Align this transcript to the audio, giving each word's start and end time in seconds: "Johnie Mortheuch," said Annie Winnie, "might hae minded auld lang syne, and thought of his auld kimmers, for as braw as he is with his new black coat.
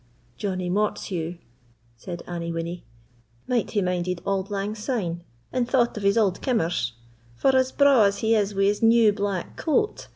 "Johnie 0.35 0.67
Mortheuch," 0.71 1.37
said 1.95 2.23
Annie 2.25 2.51
Winnie, 2.51 2.83
"might 3.47 3.69
hae 3.69 3.83
minded 3.83 4.19
auld 4.25 4.49
lang 4.49 4.73
syne, 4.73 5.21
and 5.53 5.69
thought 5.69 5.95
of 5.95 6.01
his 6.01 6.17
auld 6.17 6.41
kimmers, 6.41 6.93
for 7.35 7.55
as 7.55 7.71
braw 7.71 8.05
as 8.05 8.17
he 8.17 8.33
is 8.33 8.55
with 8.55 8.65
his 8.65 8.81
new 8.81 9.13
black 9.13 9.57
coat. 9.57 10.07